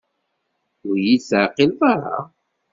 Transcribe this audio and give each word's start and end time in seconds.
Ur 0.87 0.95
yi-d-teɛqileḍ 1.05 1.81
ara? 1.93 2.17